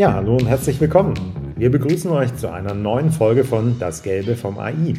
[0.00, 1.12] Ja, hallo und herzlich willkommen.
[1.58, 4.94] Wir begrüßen euch zu einer neuen Folge von Das Gelbe vom AI.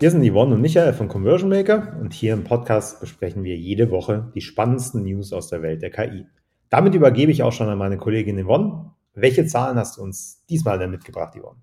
[0.00, 3.92] Wir sind Yvonne und Michael von Conversion Maker und hier im Podcast besprechen wir jede
[3.92, 6.26] Woche die spannendsten News aus der Welt der KI.
[6.70, 8.90] Damit übergebe ich auch schon an meine Kollegin Yvonne.
[9.14, 11.60] Welche Zahlen hast du uns diesmal denn mitgebracht, Yvonne?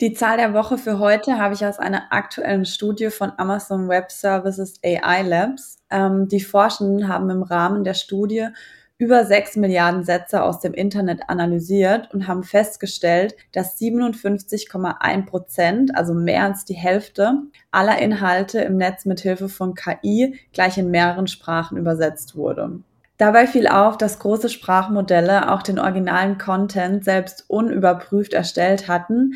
[0.00, 4.12] Die Zahl der Woche für heute habe ich aus einer aktuellen Studie von Amazon Web
[4.12, 5.78] Services AI Labs.
[5.90, 8.46] Ähm, die Forschenden haben im Rahmen der Studie
[8.98, 16.14] über sechs Milliarden Sätze aus dem Internet analysiert und haben festgestellt, dass 57,1 Prozent, also
[16.14, 21.26] mehr als die Hälfte aller Inhalte im Netz mit Hilfe von KI gleich in mehreren
[21.26, 22.80] Sprachen übersetzt wurde.
[23.18, 29.34] Dabei fiel auf, dass große Sprachmodelle auch den originalen Content selbst unüberprüft erstellt hatten,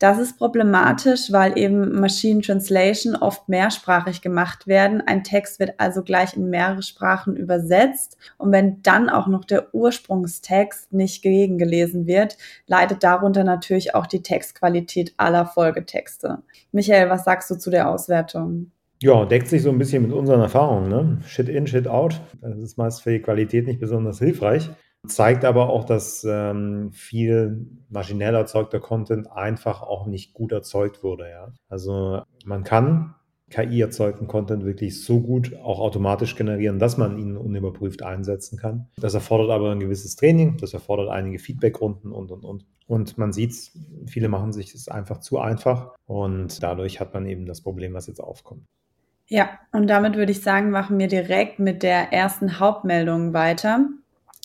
[0.00, 5.02] das ist problematisch, weil eben Machine Translation oft mehrsprachig gemacht werden.
[5.06, 8.16] Ein Text wird also gleich in mehrere Sprachen übersetzt.
[8.38, 14.22] Und wenn dann auch noch der Ursprungstext nicht gegengelesen wird, leidet darunter natürlich auch die
[14.22, 16.38] Textqualität aller Folgetexte.
[16.72, 18.70] Michael, was sagst du zu der Auswertung?
[19.02, 20.88] Ja, deckt sich so ein bisschen mit unseren Erfahrungen.
[20.88, 21.18] Ne?
[21.26, 22.22] Shit in, Shit out.
[22.40, 24.70] Das ist meist für die Qualität nicht besonders hilfreich.
[25.06, 31.30] Zeigt aber auch, dass ähm, viel maschinell erzeugter Content einfach auch nicht gut erzeugt wurde.
[31.30, 31.52] Ja?
[31.68, 33.14] Also man kann
[33.50, 38.86] KI-erzeugten Content wirklich so gut auch automatisch generieren, dass man ihn unüberprüft einsetzen kann.
[38.96, 42.66] Das erfordert aber ein gewisses Training, das erfordert einige Feedbackrunden und, und, und.
[42.86, 43.54] Und man sieht,
[44.06, 48.06] viele machen sich es einfach zu einfach und dadurch hat man eben das Problem, was
[48.06, 48.64] jetzt aufkommt.
[49.26, 53.86] Ja, und damit würde ich sagen, machen wir direkt mit der ersten Hauptmeldung weiter.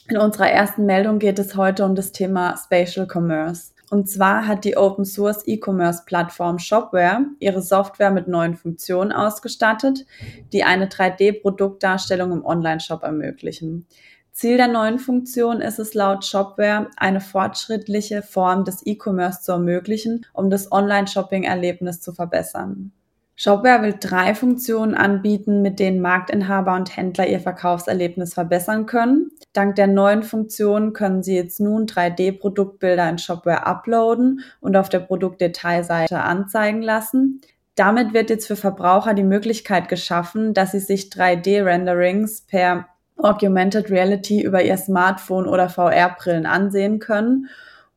[0.08, 3.72] In unserer ersten Meldung geht es heute um das Thema Spatial Commerce.
[3.90, 10.06] Und zwar hat die Open Source E-Commerce Plattform Shopware ihre Software mit neuen Funktionen ausgestattet,
[10.54, 13.88] die eine 3D-Produktdarstellung im Online-Shop ermöglichen.
[14.32, 20.26] Ziel der neuen Funktion ist es laut Shopware, eine fortschrittliche Form des E-Commerce zu ermöglichen,
[20.34, 22.92] um das Online-Shopping-Erlebnis zu verbessern.
[23.38, 29.32] Shopware will drei Funktionen anbieten, mit denen Marktinhaber und Händler ihr Verkaufserlebnis verbessern können.
[29.52, 35.00] Dank der neuen Funktion können sie jetzt nun 3D-Produktbilder in Shopware uploaden und auf der
[35.00, 37.42] Produktdetailseite anzeigen lassen.
[37.76, 42.88] Damit wird jetzt für Verbraucher die Möglichkeit geschaffen, dass sie sich 3D-Renderings per
[43.18, 47.48] Augmented Reality über ihr Smartphone oder VR-Brillen ansehen können.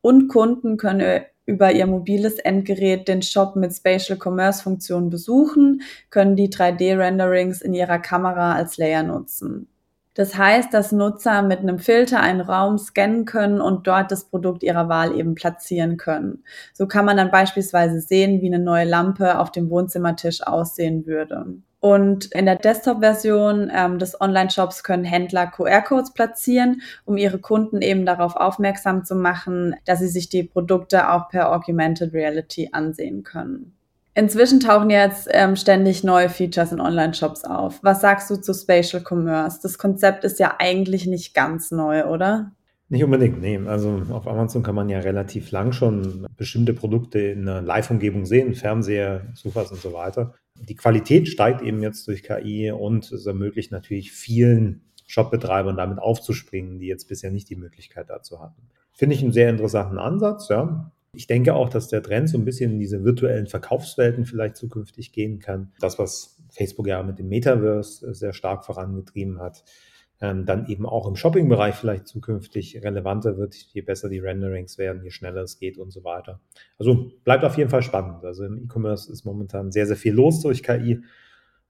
[0.00, 6.36] Und Kunden können über ihr mobiles Endgerät den Shop mit Spatial Commerce Funktionen besuchen, können
[6.36, 9.66] die 3D-Renderings in ihrer Kamera als Layer nutzen.
[10.12, 14.62] Das heißt, dass Nutzer mit einem Filter einen Raum scannen können und dort das Produkt
[14.62, 16.44] ihrer Wahl eben platzieren können.
[16.74, 21.46] So kann man dann beispielsweise sehen, wie eine neue Lampe auf dem Wohnzimmertisch aussehen würde.
[21.80, 28.04] Und in der Desktop-Version ähm, des Online-Shops können Händler QR-Codes platzieren, um ihre Kunden eben
[28.04, 33.74] darauf aufmerksam zu machen, dass sie sich die Produkte auch per Augmented Reality ansehen können.
[34.14, 37.78] Inzwischen tauchen jetzt ähm, ständig neue Features in Online-Shops auf.
[37.84, 39.60] Was sagst du zu Spatial Commerce?
[39.62, 42.50] Das Konzept ist ja eigentlich nicht ganz neu, oder?
[42.88, 43.60] Nicht unbedingt, nee.
[43.64, 48.54] Also auf Amazon kann man ja relativ lang schon bestimmte Produkte in einer Live-Umgebung sehen,
[48.54, 50.34] Fernseher, Sofas und so weiter.
[50.60, 56.78] Die Qualität steigt eben jetzt durch KI und es ermöglicht natürlich vielen Shopbetreibern damit aufzuspringen,
[56.78, 58.62] die jetzt bisher nicht die Möglichkeit dazu hatten.
[58.92, 60.92] Finde ich einen sehr interessanten Ansatz, ja.
[61.14, 65.12] Ich denke auch, dass der Trend so ein bisschen in diese virtuellen Verkaufswelten vielleicht zukünftig
[65.12, 65.72] gehen kann.
[65.80, 69.64] Das, was Facebook ja mit dem Metaverse sehr stark vorangetrieben hat,
[70.20, 75.02] ähm, dann eben auch im Shopping-Bereich vielleicht zukünftig relevanter wird, je besser die Renderings werden,
[75.02, 76.40] je schneller es geht und so weiter.
[76.78, 78.24] Also bleibt auf jeden Fall spannend.
[78.24, 81.02] Also im E-Commerce ist momentan sehr, sehr viel los durch KI.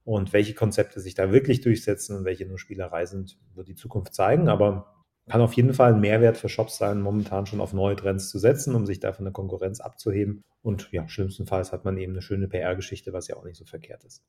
[0.05, 4.15] Und welche Konzepte sich da wirklich durchsetzen und welche nur Spielerei sind, wird die Zukunft
[4.15, 4.49] zeigen.
[4.49, 4.95] Aber
[5.29, 8.39] kann auf jeden Fall ein Mehrwert für Shops sein, momentan schon auf neue Trends zu
[8.39, 10.43] setzen, um sich da von der Konkurrenz abzuheben.
[10.63, 14.05] Und ja, schlimmstenfalls hat man eben eine schöne PR-Geschichte, was ja auch nicht so verkehrt
[14.05, 14.25] ist.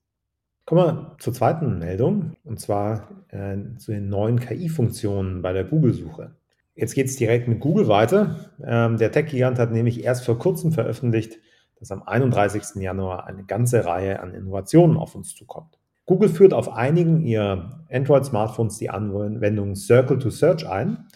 [0.70, 6.36] Kommen wir zur zweiten Meldung, und zwar äh, zu den neuen KI-Funktionen bei der Google-Suche.
[6.76, 8.52] Jetzt geht es direkt mit Google weiter.
[8.64, 11.40] Ähm, der Tech-Gigant hat nämlich erst vor kurzem veröffentlicht,
[11.80, 12.84] dass am 31.
[12.84, 15.80] Januar eine ganze Reihe an Innovationen auf uns zukommt.
[16.06, 21.08] Google führt auf einigen ihrer Android-Smartphones die Anwendung Circle to Search ein.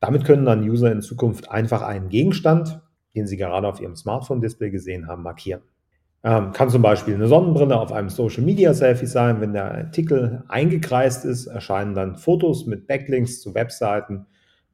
[0.00, 2.80] Damit können dann User in Zukunft einfach einen Gegenstand,
[3.14, 5.60] den sie gerade auf ihrem Smartphone-Display gesehen haben, markieren.
[6.26, 9.42] Ähm, kann zum Beispiel eine Sonnenbrille auf einem Social Media Selfie sein.
[9.42, 14.24] Wenn der Artikel eingekreist ist, erscheinen dann Fotos mit Backlinks zu Webseiten,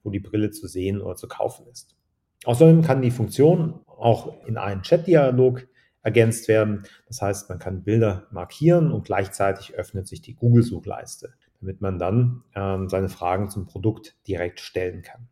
[0.05, 1.97] wo die Brille zu sehen oder zu kaufen ist.
[2.45, 5.67] Außerdem kann die Funktion auch in einen Chat-Dialog
[6.03, 6.85] ergänzt werden.
[7.09, 12.45] Das heißt, man kann Bilder markieren und gleichzeitig öffnet sich die Google-Suchleiste, damit man dann
[12.55, 15.29] ähm, seine Fragen zum Produkt direkt stellen kann.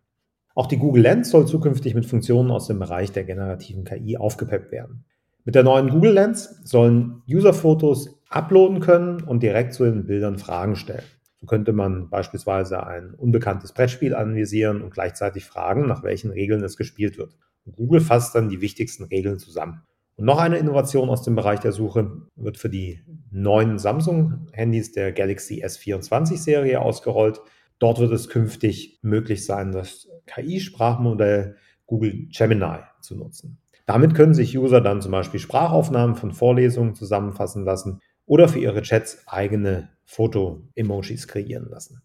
[0.57, 4.73] Auch die Google Lens soll zukünftig mit Funktionen aus dem Bereich der generativen KI aufgepeppt
[4.73, 5.05] werden.
[5.49, 10.37] Mit der neuen Google Lens sollen User Fotos uploaden können und direkt zu den Bildern
[10.37, 11.07] Fragen stellen.
[11.41, 16.77] So könnte man beispielsweise ein unbekanntes Brettspiel anvisieren und gleichzeitig fragen, nach welchen Regeln es
[16.77, 17.39] gespielt wird.
[17.65, 19.81] Und Google fasst dann die wichtigsten Regeln zusammen.
[20.17, 23.01] Und noch eine Innovation aus dem Bereich der Suche wird für die
[23.31, 27.41] neuen Samsung-Handys der Galaxy S24-Serie ausgerollt.
[27.79, 31.57] Dort wird es künftig möglich sein, das KI-Sprachmodell
[31.87, 33.63] Google Gemini zu nutzen.
[33.89, 38.83] Damit können sich User dann zum Beispiel Sprachaufnahmen von Vorlesungen zusammenfassen lassen oder für ihre
[38.83, 42.03] Chats eigene Foto-Emojis kreieren lassen.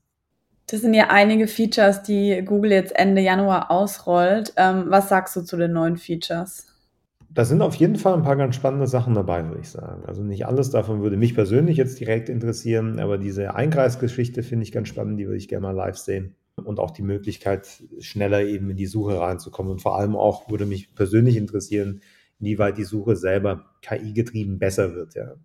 [0.67, 4.53] Das sind ja einige Features, die Google jetzt Ende Januar ausrollt.
[4.55, 6.67] Ähm, was sagst du zu den neuen Features?
[7.29, 10.05] Da sind auf jeden Fall ein paar ganz spannende Sachen dabei, würde ich sagen.
[10.05, 14.71] Also nicht alles davon würde mich persönlich jetzt direkt interessieren, aber diese Einkreisgeschichte finde ich
[14.71, 16.37] ganz spannend, die würde ich gerne mal live sehen.
[16.63, 19.71] Und auch die Möglichkeit, schneller eben in die Suche reinzukommen.
[19.71, 22.01] Und vor allem auch würde mich persönlich interessieren,
[22.39, 25.15] inwieweit die Suche selber KI-getrieben besser wird.
[25.15, 25.35] Ja.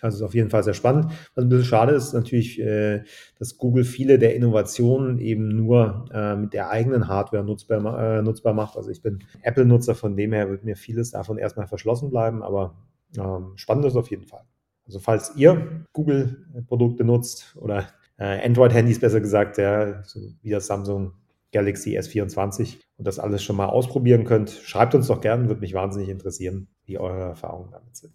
[0.00, 1.10] Also ist auf jeden Fall sehr spannend.
[1.34, 3.02] Was ein bisschen schade ist natürlich, äh,
[3.38, 8.52] dass Google viele der Innovationen eben nur äh, mit der eigenen Hardware nutzbar, äh, nutzbar
[8.52, 8.76] macht.
[8.76, 12.76] Also ich bin Apple-Nutzer, von dem her wird mir vieles davon erstmal verschlossen bleiben, aber
[13.18, 14.42] ähm, spannend ist auf jeden Fall.
[14.86, 17.88] Also falls ihr Google-Produkte nutzt oder
[18.24, 21.12] Android-Handys besser gesagt, ja, so wie das Samsung
[21.52, 25.74] Galaxy S24 und das alles schon mal ausprobieren könnt, schreibt uns doch gerne, würde mich
[25.74, 28.12] wahnsinnig interessieren, wie eure Erfahrungen damit sind.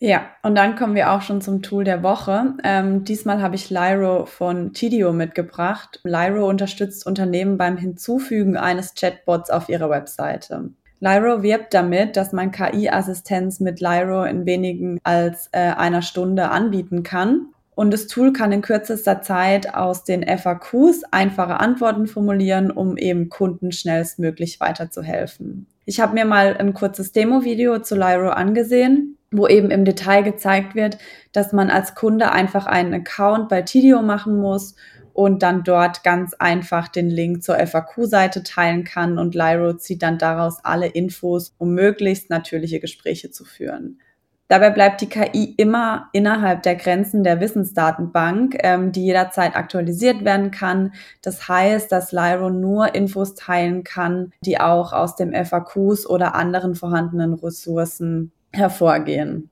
[0.00, 2.54] Ja, und dann kommen wir auch schon zum Tool der Woche.
[2.62, 6.00] Ähm, diesmal habe ich Lyro von Tidio mitgebracht.
[6.04, 10.70] Lyro unterstützt Unternehmen beim Hinzufügen eines Chatbots auf ihrer Webseite.
[11.00, 17.02] Lyro wirbt damit, dass man KI-Assistenz mit Lyro in wenigen als äh, einer Stunde anbieten
[17.02, 17.53] kann.
[17.74, 23.28] Und das Tool kann in kürzester Zeit aus den FAQs einfache Antworten formulieren, um eben
[23.28, 25.66] Kunden schnellstmöglich weiterzuhelfen.
[25.84, 30.74] Ich habe mir mal ein kurzes Demo-Video zu Lyro angesehen wo eben im Detail gezeigt
[30.74, 30.98] wird,
[31.32, 34.76] dass man als Kunde einfach einen Account bei Tidio machen muss
[35.12, 40.18] und dann dort ganz einfach den Link zur FAQ-Seite teilen kann und Lyro zieht dann
[40.18, 44.00] daraus alle Infos, um möglichst natürliche Gespräche zu führen.
[44.48, 50.50] Dabei bleibt die KI immer innerhalb der Grenzen der Wissensdatenbank, ähm, die jederzeit aktualisiert werden
[50.50, 50.92] kann.
[51.22, 56.74] Das heißt, dass Lyro nur Infos teilen kann, die auch aus dem FAQs oder anderen
[56.74, 59.50] vorhandenen Ressourcen hervorgehen?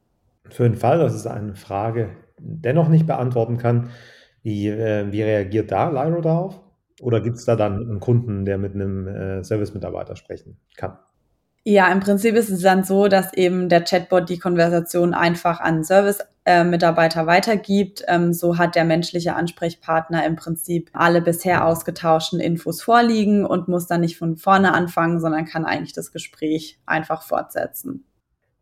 [0.50, 3.90] Für den Fall, dass es eine Frage dennoch nicht beantworten kann,
[4.42, 6.60] wie, äh, wie reagiert da Lyro darauf?
[7.00, 10.98] Oder gibt es da dann einen Kunden, der mit einem äh, Service-Mitarbeiter sprechen kann?
[11.64, 15.84] Ja, im Prinzip ist es dann so, dass eben der Chatbot die Konversation einfach an
[15.84, 18.02] Service-Mitarbeiter weitergibt.
[18.08, 23.86] Ähm, so hat der menschliche Ansprechpartner im Prinzip alle bisher ausgetauschten Infos vorliegen und muss
[23.86, 28.06] dann nicht von vorne anfangen, sondern kann eigentlich das Gespräch einfach fortsetzen.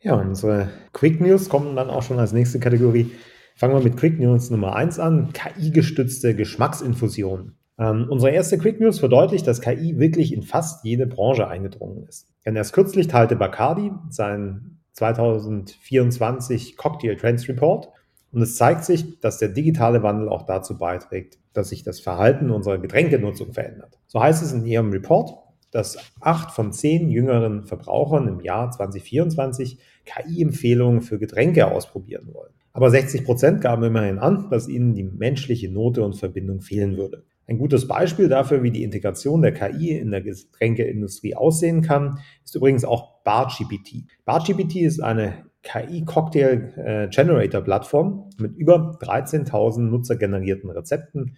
[0.02, 3.12] Ja, unsere Quick News kommen dann auch schon als nächste Kategorie.
[3.54, 5.32] Fangen wir mit Quick News Nummer 1 an.
[5.32, 7.56] KI-gestützte Geschmacksinfusion.
[7.78, 12.29] Ähm, unsere erste Quick News verdeutlicht, dass KI wirklich in fast jede Branche eingedrungen ist.
[12.44, 17.90] Denn erst kürzlich teilte Bacardi seinen 2024 Cocktail Trends Report
[18.32, 22.50] und es zeigt sich, dass der digitale Wandel auch dazu beiträgt, dass sich das Verhalten
[22.50, 23.98] unserer Getränkenutzung verändert.
[24.06, 25.32] So heißt es in ihrem Report,
[25.70, 32.52] dass acht von zehn jüngeren Verbrauchern im Jahr 2024 KI-Empfehlungen für Getränke ausprobieren wollen.
[32.72, 37.24] Aber 60 Prozent gaben immerhin an, dass ihnen die menschliche Note und Verbindung fehlen würde.
[37.50, 42.54] Ein gutes Beispiel dafür, wie die Integration der KI in der Getränkeindustrie aussehen kann, ist
[42.54, 44.04] übrigens auch BarGPT.
[44.24, 51.36] BarGPT ist eine KI-Cocktail-Generator-Plattform mit über 13.000 nutzergenerierten Rezepten,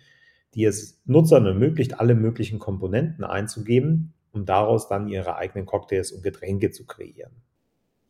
[0.55, 6.23] die es Nutzern ermöglicht, alle möglichen Komponenten einzugeben, um daraus dann ihre eigenen Cocktails und
[6.23, 7.33] Getränke zu kreieren.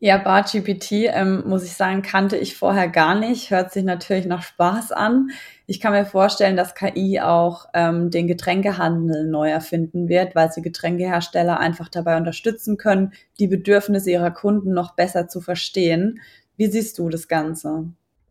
[0.04, 3.52] Ja, BarGPT, ähm, muss ich sagen, kannte ich vorher gar nicht.
[3.52, 5.30] Hört sich natürlich nach Spaß an.
[5.68, 10.60] Ich kann mir vorstellen, dass KI auch ähm, den Getränkehandel neu erfinden wird, weil sie
[10.60, 16.18] Getränkehersteller einfach dabei unterstützen können, die Bedürfnisse ihrer Kunden noch besser zu verstehen.
[16.56, 17.84] Wie siehst du das Ganze?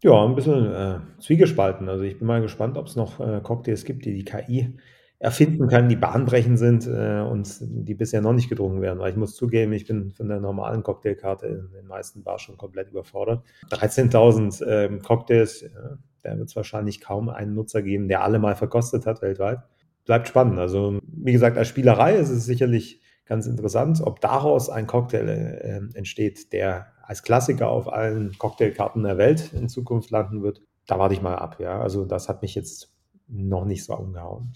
[0.03, 1.87] Ja, ein bisschen äh, zwiegespalten.
[1.87, 4.77] Also ich bin mal gespannt, ob es noch äh, Cocktails gibt, die die KI
[5.21, 8.97] erfinden kann, die bahnbrechend sind äh, und die bisher noch nicht gedrungen werden.
[8.97, 12.57] Weil ich muss zugeben, ich bin von der normalen Cocktailkarte in den meisten Bars schon
[12.57, 13.43] komplett überfordert.
[13.69, 18.55] 13.000 ähm, Cocktails, ja, da wird es wahrscheinlich kaum einen Nutzer geben, der alle mal
[18.55, 19.59] verkostet hat weltweit.
[20.05, 20.57] Bleibt spannend.
[20.57, 25.97] Also wie gesagt, als Spielerei ist es sicherlich ganz interessant, ob daraus ein Cocktail äh,
[25.97, 30.63] entsteht, der als Klassiker auf allen Cocktailkarten der Welt in Zukunft landen wird.
[30.87, 31.57] Da warte ich mal ab.
[31.59, 32.91] Ja, also das hat mich jetzt
[33.27, 34.53] noch nicht so umgehauen.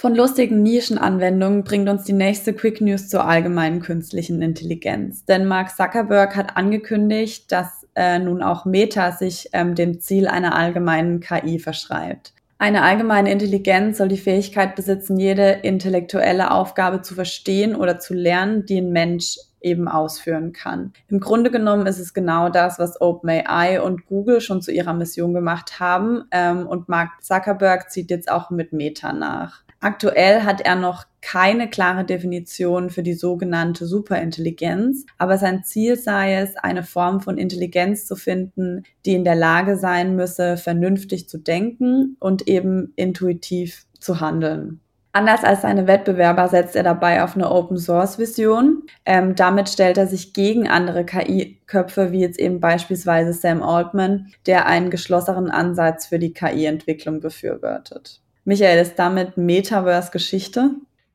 [0.00, 5.24] Von lustigen Nischenanwendungen bringt uns die nächste Quick News zur allgemeinen künstlichen Intelligenz.
[5.24, 10.54] Denn Mark Zuckerberg hat angekündigt, dass äh, nun auch Meta sich ähm, dem Ziel einer
[10.54, 12.32] allgemeinen KI verschreibt.
[12.58, 18.66] Eine allgemeine Intelligenz soll die Fähigkeit besitzen, jede intellektuelle Aufgabe zu verstehen oder zu lernen,
[18.66, 20.92] die ein Mensch eben ausführen kann.
[21.08, 25.34] Im Grunde genommen ist es genau das, was OpenAI und Google schon zu ihrer Mission
[25.34, 26.22] gemacht haben.
[26.30, 29.64] Ähm, und Mark Zuckerberg zieht jetzt auch mit Meta nach.
[29.80, 36.34] Aktuell hat er noch keine klare Definition für die sogenannte Superintelligenz, aber sein Ziel sei
[36.34, 41.38] es, eine Form von Intelligenz zu finden, die in der Lage sein müsse, vernünftig zu
[41.38, 44.80] denken und eben intuitiv zu handeln.
[45.12, 48.82] Anders als seine Wettbewerber setzt er dabei auf eine Open-Source-Vision.
[49.04, 54.66] Ähm, damit stellt er sich gegen andere KI-Köpfe, wie jetzt eben beispielsweise Sam Altman, der
[54.66, 58.20] einen geschlossenen Ansatz für die KI-Entwicklung befürwortet.
[58.44, 60.70] Michael, ist damit Metaverse Geschichte?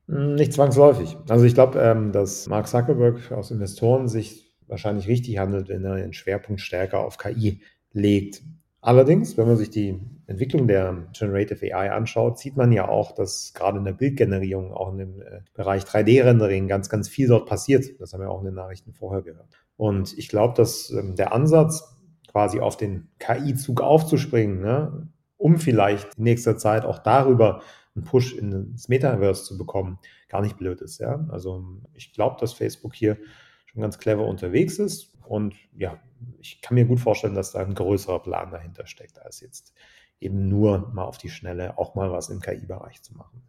[0.08, 1.18] Nicht zwangsläufig.
[1.30, 5.96] Also ich glaube, ähm, dass Mark Zuckerberg aus Investoren sich wahrscheinlich richtig handelt, wenn er
[5.96, 7.62] den Schwerpunkt stärker auf KI
[7.94, 8.42] legt.
[8.82, 13.54] Allerdings, wenn man sich die Entwicklung der Generative AI anschaut, sieht man ja auch, dass
[13.54, 17.86] gerade in der Bildgenerierung, auch in dem äh, Bereich 3D-Rendering ganz, ganz viel dort passiert.
[18.00, 19.48] Das haben wir auch in den Nachrichten vorher gehört.
[19.78, 21.98] Und ich glaube, dass ähm, der Ansatz,
[22.30, 25.08] quasi auf den KI-Zug aufzuspringen, ne,
[25.44, 27.62] um vielleicht in nächster Zeit auch darüber
[27.96, 31.00] einen Push ins Metaverse zu bekommen, gar nicht blöd ist.
[31.00, 31.28] Ja?
[31.30, 33.18] Also ich glaube, dass Facebook hier
[33.66, 36.00] schon ganz clever unterwegs ist und ja,
[36.40, 39.74] ich kann mir gut vorstellen, dass da ein größerer Plan dahinter steckt, als jetzt
[40.22, 43.42] eben nur mal auf die Schnelle auch mal was im KI-Bereich zu machen.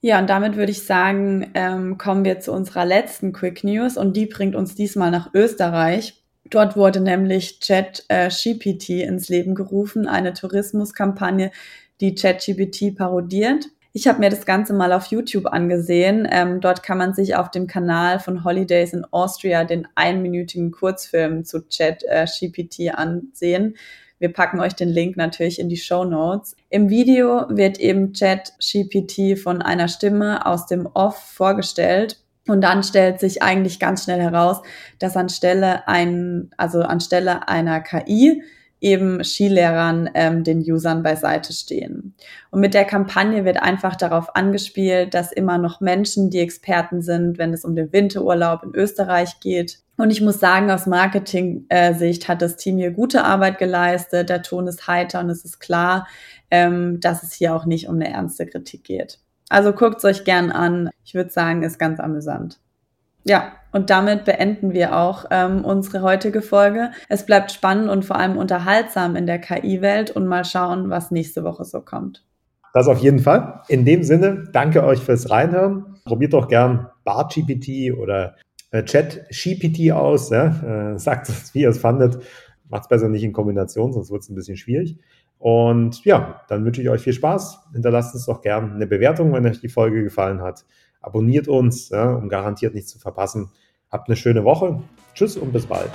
[0.00, 4.16] Ja, und damit würde ich sagen, ähm, kommen wir zu unserer letzten Quick News und
[4.16, 6.23] die bringt uns diesmal nach Österreich.
[6.50, 11.50] Dort wurde nämlich ChatGPT äh, ins Leben gerufen, eine Tourismuskampagne,
[12.00, 13.66] die ChatGPT parodiert.
[13.92, 16.28] Ich habe mir das Ganze mal auf YouTube angesehen.
[16.30, 21.44] Ähm, dort kann man sich auf dem Kanal von Holidays in Austria den einminütigen Kurzfilm
[21.44, 23.76] zu ChatGPT äh, ansehen.
[24.18, 26.56] Wir packen euch den Link natürlich in die Show Notes.
[26.70, 33.20] Im Video wird eben ChatGPT von einer Stimme aus dem Off vorgestellt und dann stellt
[33.20, 34.60] sich eigentlich ganz schnell heraus,
[34.98, 38.42] dass anstelle ein, also anstelle einer KI
[38.84, 42.14] eben Skilehrern ähm, den Usern beiseite stehen.
[42.50, 47.38] Und mit der Kampagne wird einfach darauf angespielt, dass immer noch Menschen die Experten sind,
[47.38, 49.78] wenn es um den Winterurlaub in Österreich geht.
[49.96, 54.28] Und ich muss sagen, aus Marketing-Sicht hat das Team hier gute Arbeit geleistet.
[54.28, 56.06] Der Ton ist heiter und es ist klar,
[56.50, 59.23] ähm, dass es hier auch nicht um eine ernste Kritik geht.
[59.54, 60.90] Also guckt es euch gern an.
[61.04, 62.58] Ich würde sagen, ist ganz amüsant.
[63.22, 66.90] Ja, und damit beenden wir auch ähm, unsere heutige Folge.
[67.08, 71.44] Es bleibt spannend und vor allem unterhaltsam in der KI-Welt und mal schauen, was nächste
[71.44, 72.24] Woche so kommt.
[72.72, 73.62] Das auf jeden Fall.
[73.68, 76.00] In dem Sinne, danke euch fürs Reinhören.
[76.04, 78.34] Probiert doch gern BartGPT oder
[78.72, 80.30] äh, ChatGPT aus.
[80.30, 80.94] Ja?
[80.94, 82.18] Äh, sagt es, wie ihr es fandet.
[82.68, 84.98] Macht es besser nicht in Kombination, sonst wird es ein bisschen schwierig.
[85.38, 87.68] Und ja, dann wünsche ich euch viel Spaß.
[87.72, 90.64] Hinterlasst uns doch gerne eine Bewertung, wenn euch die Folge gefallen hat.
[91.00, 93.50] Abonniert uns, ja, um garantiert nichts zu verpassen.
[93.90, 94.82] Habt eine schöne Woche.
[95.14, 95.90] Tschüss und bis bald.